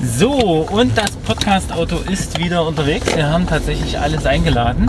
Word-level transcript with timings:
So, 0.00 0.30
und 0.70 0.96
das 0.96 1.10
Podcast-Auto 1.10 1.96
ist 2.08 2.38
wieder 2.38 2.64
unterwegs. 2.64 3.16
Wir 3.16 3.28
haben 3.28 3.48
tatsächlich 3.48 3.98
alles 3.98 4.26
eingeladen. 4.26 4.88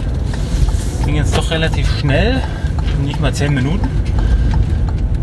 Ging 1.04 1.16
jetzt 1.16 1.35
doch 1.35 1.50
relativ 1.50 1.89
schnell, 1.97 2.44
nicht 3.04 3.20
mal 3.20 3.34
10 3.34 3.52
Minuten. 3.52 3.90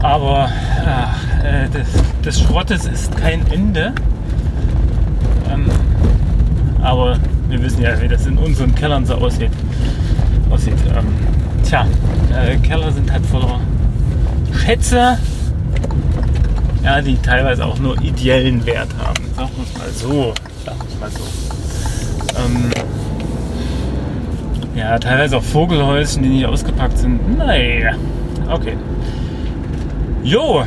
Aber 0.03 0.51
äh, 1.45 1.69
des, 1.69 1.87
des, 2.25 2.41
Schrottes 2.41 2.87
ist 2.87 3.17
kein 3.17 3.47
Ende. 3.53 3.93
Ähm, 5.53 5.67
aber 6.83 7.21
wir 7.49 7.63
wissen 7.63 7.81
ja, 7.83 8.01
wie 8.03 8.09
das 8.09 8.27
in 8.27 8.39
unseren 8.39 8.75
Kellern 8.75 9.07
so 9.07 9.15
aussieht. 9.15 9.53
aussieht. 10.51 10.75
Ähm, 10.97 11.07
tja, 11.63 11.87
äh, 12.35 12.57
Keller 12.57 12.91
sind 12.91 13.13
halt 13.13 13.25
voller 13.25 13.61
Schätze, 14.53 15.17
ja, 16.87 17.01
die 17.03 17.17
teilweise 17.17 17.67
auch 17.67 17.81
nur 17.81 18.01
ideellen 18.01 18.65
Wert 18.65 18.89
haben. 19.05 19.25
Sagen 19.35 19.51
wir 19.57 19.65
es 19.65 19.77
mal 19.77 19.91
so. 19.91 20.35
Sagen 20.65 20.79
wir 20.89 21.01
mal 21.01 21.11
so. 21.11 21.25
Ähm, 22.39 22.71
ja, 24.77 24.97
teilweise 24.97 25.39
auch 25.39 25.43
Vogelhäuschen, 25.43 26.23
die 26.23 26.29
nicht 26.29 26.47
ausgepackt 26.47 26.97
sind. 26.99 27.37
Naja, 27.37 27.95
okay. 28.49 28.77
Jo, 30.23 30.63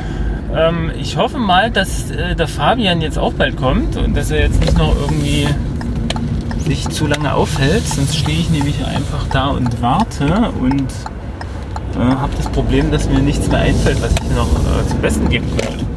ähm, 0.53 0.91
ich 0.99 1.15
hoffe 1.15 1.37
mal, 1.37 1.71
dass 1.71 2.11
äh, 2.11 2.35
der 2.35 2.49
Fabian 2.49 2.99
jetzt 2.99 3.17
auch 3.17 3.33
bald 3.33 3.55
kommt 3.55 3.95
und 3.95 4.17
dass 4.17 4.29
er 4.29 4.41
jetzt 4.41 4.59
nicht 4.59 4.77
noch 4.77 4.93
irgendwie 4.99 5.47
sich 6.65 6.89
zu 6.89 7.07
lange 7.07 7.33
aufhält. 7.33 7.87
Sonst 7.87 8.17
stehe 8.17 8.39
ich 8.39 8.49
nämlich 8.49 8.85
einfach 8.85 9.25
da 9.31 9.47
und 9.47 9.81
warte 9.81 10.51
und 10.59 10.91
äh, 11.95 12.15
habe 12.15 12.33
das 12.35 12.49
Problem, 12.49 12.91
dass 12.91 13.07
mir 13.07 13.19
nichts 13.19 13.47
mehr 13.47 13.61
einfällt, 13.61 14.01
was 14.01 14.11
ich 14.11 14.35
noch 14.35 14.49
äh, 14.51 14.85
zum 14.85 14.99
Besten 14.99 15.29
geben 15.29 15.47
könnte. 15.55 15.88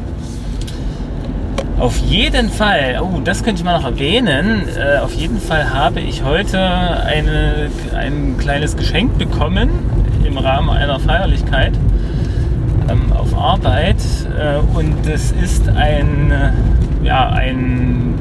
Auf 1.83 1.97
jeden 1.97 2.49
Fall, 2.49 3.01
oh, 3.01 3.19
das 3.21 3.43
könnte 3.43 3.59
ich 3.59 3.65
mal 3.65 3.77
noch 3.77 3.83
erwähnen. 3.85 4.69
Äh, 4.69 4.99
auf 4.99 5.11
jeden 5.15 5.37
Fall 5.37 5.73
habe 5.73 5.99
ich 5.99 6.23
heute 6.23 6.57
eine, 6.57 7.69
ein 7.93 8.37
kleines 8.37 8.77
Geschenk 8.77 9.17
bekommen 9.17 9.69
im 10.23 10.37
Rahmen 10.37 10.69
einer 10.69 10.97
Feierlichkeit 11.01 11.73
ähm, 12.89 13.11
auf 13.11 13.37
Arbeit. 13.37 13.97
Äh, 14.33 14.59
und 14.77 14.95
das 15.05 15.33
ist 15.33 15.67
ein, 15.67 16.31
ja, 17.03 17.27
ein, 17.27 18.13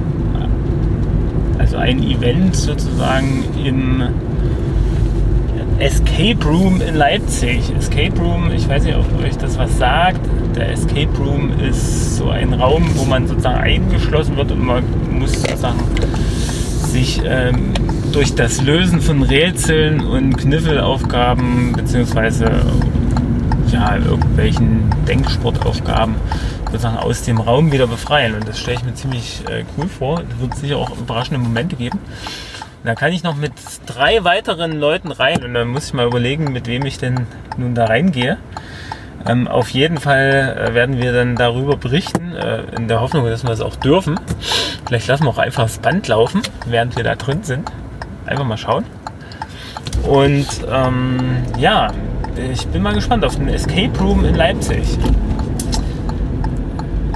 also 1.61 1.77
ein 1.77 2.03
Event 2.03 2.57
sozusagen 2.57 3.45
im 3.65 4.09
Escape 5.79 6.45
Room 6.45 6.81
in 6.81 6.95
Leipzig. 6.95 7.71
Escape 7.77 8.19
Room, 8.19 8.51
ich 8.53 8.69
weiß 8.69 8.85
nicht, 8.85 8.97
ob 8.97 9.07
euch 9.23 9.37
das 9.37 9.59
was 9.59 9.77
sagt. 9.79 10.21
Der 10.55 10.71
Escape 10.71 11.11
Room 11.19 11.53
ist 11.61 12.17
so 12.17 12.31
ein 12.31 12.53
Raum, 12.55 12.85
wo 12.95 13.05
man 13.05 13.27
sozusagen 13.27 13.59
eingeschlossen 13.59 14.37
wird 14.37 14.53
und 14.53 14.65
man 14.65 14.85
muss 15.11 15.33
sozusagen 15.33 15.81
sich 16.87 17.23
ähm, 17.25 17.73
durch 18.13 18.35
das 18.35 18.61
Lösen 18.61 19.01
von 19.01 19.23
Rätseln 19.23 20.01
und 20.01 20.37
Kniffelaufgaben 20.37 21.73
beziehungsweise 21.73 22.51
ja, 23.73 23.97
irgendwelchen 23.97 24.91
Denksportaufgaben 25.09 26.15
sozusagen 26.67 26.99
aus 26.99 27.23
dem 27.23 27.39
Raum 27.39 27.73
wieder 27.73 27.87
befreien. 27.87 28.35
Und 28.35 28.47
das 28.47 28.59
stelle 28.59 28.79
ich 28.79 28.85
mir 28.85 28.95
ziemlich 28.95 29.43
äh, 29.49 29.65
cool 29.77 29.89
vor. 29.89 30.21
Es 30.21 30.41
wird 30.41 30.57
sicher 30.57 30.77
auch 30.77 30.97
überraschende 30.99 31.41
Momente 31.41 31.77
geben. 31.77 31.99
Da 32.85 32.97
kann 32.97 33.13
ich 33.13 33.23
noch 33.23 33.37
mit 33.37 33.53
drei 33.87 34.25
weiteren 34.25 34.73
Leuten 34.73 35.13
rein 35.13 35.45
und 35.45 35.55
dann 35.55 35.69
muss 35.69 35.87
ich 35.87 35.95
mal 35.95 36.07
überlegen, 36.07 36.53
mit 36.53 36.67
wem 36.67 36.85
ich 36.85 36.99
denn 36.99 37.29
nun 37.57 37.77
da 37.77 37.85
reingehe. 37.85 38.39
Ähm, 39.25 39.47
auf 39.47 39.69
jeden 39.69 39.99
Fall 39.99 40.69
äh, 40.71 40.75
werden 40.75 40.99
wir 40.99 41.13
dann 41.13 41.37
darüber 41.37 41.77
berichten, 41.77 42.35
äh, 42.35 42.63
in 42.77 42.89
der 42.89 43.01
Hoffnung, 43.01 43.25
dass 43.27 43.45
wir 43.45 43.51
das 43.51 43.61
auch 43.61 43.77
dürfen. 43.77 44.19
Vielleicht 44.85 45.07
lassen 45.07 45.25
wir 45.25 45.31
auch 45.31 45.39
einfach 45.39 45.63
das 45.63 45.79
Band 45.79 46.09
laufen, 46.09 46.43
während 46.67 46.97
wir 46.97 47.05
da 47.05 47.15
drin 47.15 47.45
sind. 47.45 47.71
Einfach 48.27 48.45
mal 48.45 48.57
schauen. 48.57 48.85
Und 50.03 50.49
ähm, 50.69 51.37
ja, 51.59 51.93
ich 52.53 52.67
bin 52.67 52.83
mal 52.83 52.95
gespannt 52.95 53.25
auf 53.25 53.37
den 53.37 53.47
Escape 53.47 53.97
Room 54.01 54.25
in 54.25 54.35
Leipzig. 54.35 54.83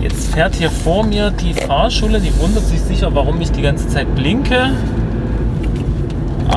Jetzt 0.01 0.33
fährt 0.33 0.55
hier 0.55 0.71
vor 0.71 1.05
mir 1.05 1.33
die 1.33 1.55
Fahrschule, 1.55 2.21
die 2.21 2.33
wundert 2.39 2.65
sich 2.67 2.81
sicher, 2.81 3.13
warum 3.13 3.41
ich 3.41 3.51
die 3.51 3.63
ganze 3.63 3.89
Zeit 3.89 4.15
blinke 4.15 4.71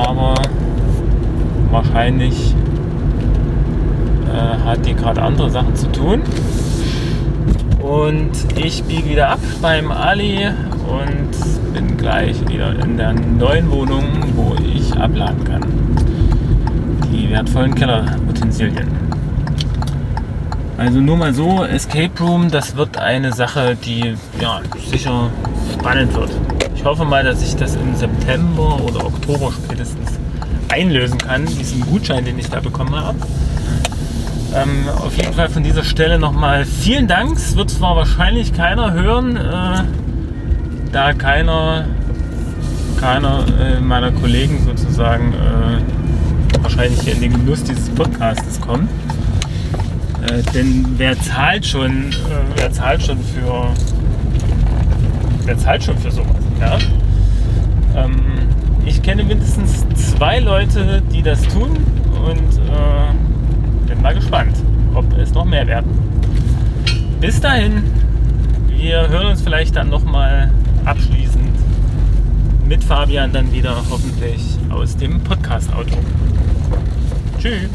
aber 0.08 0.34
wahrscheinlich 1.70 2.54
äh, 4.26 4.64
hat 4.64 4.86
die 4.86 4.94
gerade 4.94 5.22
andere 5.22 5.50
Sachen 5.50 5.74
zu 5.76 5.90
tun. 5.92 6.22
Und 7.80 8.32
ich 8.56 8.82
biege 8.84 9.08
wieder 9.10 9.30
ab 9.30 9.40
beim 9.60 9.90
Ali 9.90 10.46
und 10.86 11.74
bin 11.74 11.96
gleich 11.96 12.36
wieder 12.48 12.78
in 12.78 12.96
der 12.96 13.12
neuen 13.12 13.70
Wohnung, 13.70 14.04
wo 14.34 14.54
ich 14.62 14.92
abladen 14.96 15.44
kann. 15.44 15.62
Die 17.10 17.30
wertvollen 17.30 17.74
Kellerutensilien. 17.74 18.88
Also 20.76 21.00
nur 21.00 21.16
mal 21.16 21.34
so, 21.34 21.64
Escape 21.64 22.10
Room, 22.20 22.50
das 22.50 22.76
wird 22.76 22.96
eine 22.96 23.32
Sache, 23.32 23.76
die 23.84 24.14
ja, 24.40 24.60
sicher 24.90 25.30
spannend 25.74 26.14
wird. 26.14 26.30
Ich 26.80 26.86
hoffe 26.86 27.04
mal, 27.04 27.22
dass 27.22 27.42
ich 27.42 27.54
das 27.56 27.74
im 27.74 27.94
September 27.94 28.80
oder 28.82 29.04
Oktober 29.04 29.52
spätestens 29.52 30.12
einlösen 30.70 31.18
kann, 31.18 31.44
diesen 31.44 31.82
Gutschein, 31.82 32.24
den 32.24 32.38
ich 32.38 32.48
da 32.48 32.60
bekommen 32.60 32.94
habe. 32.96 33.18
Ähm, 34.54 34.88
auf 34.88 35.14
jeden 35.14 35.34
Fall 35.34 35.50
von 35.50 35.62
dieser 35.62 35.84
Stelle 35.84 36.18
nochmal 36.18 36.64
vielen 36.64 37.06
Dank. 37.06 37.36
Es 37.36 37.54
wird 37.54 37.68
zwar 37.68 37.96
wahrscheinlich 37.96 38.54
keiner 38.54 38.94
hören, 38.94 39.36
äh, 39.36 39.84
da 40.90 41.12
keiner, 41.12 41.84
keiner 42.98 43.44
äh, 43.60 43.78
meiner 43.78 44.10
Kollegen 44.12 44.64
sozusagen 44.64 45.34
äh, 45.34 46.62
wahrscheinlich 46.62 47.02
hier 47.02 47.12
in 47.12 47.20
den 47.20 47.32
Genuss 47.32 47.62
dieses 47.62 47.90
Podcasts 47.90 48.58
kommt. 48.58 48.88
Äh, 50.22 50.42
denn 50.54 50.86
wer 50.96 51.20
zahlt 51.20 51.66
schon, 51.66 52.10
äh, 52.10 52.14
wer 52.56 52.72
zahlt 52.72 53.02
schon 53.02 53.18
für, 53.18 53.66
wer 55.44 55.58
zahlt 55.58 55.84
schon 55.84 55.98
für 55.98 56.10
sowas? 56.10 56.39
Ja? 56.60 56.78
Ähm, 57.96 58.20
ich 58.84 59.02
kenne 59.02 59.24
mindestens 59.24 59.88
zwei 59.94 60.38
Leute, 60.38 61.02
die 61.12 61.22
das 61.22 61.42
tun 61.42 61.70
und 62.24 62.58
äh, 62.58 63.88
bin 63.88 64.02
mal 64.02 64.14
gespannt, 64.14 64.56
ob 64.94 65.04
es 65.18 65.32
noch 65.32 65.44
mehr 65.44 65.66
werden. 65.66 65.90
Bis 67.20 67.40
dahin, 67.40 67.82
wir 68.68 69.08
hören 69.08 69.26
uns 69.28 69.42
vielleicht 69.42 69.76
dann 69.76 69.90
nochmal 69.90 70.50
abschließend 70.84 71.40
mit 72.66 72.84
Fabian 72.84 73.32
dann 73.32 73.52
wieder 73.52 73.76
hoffentlich 73.90 74.56
aus 74.70 74.96
dem 74.96 75.20
Podcast-Auto. 75.20 75.96
Tschüss. 77.38 77.68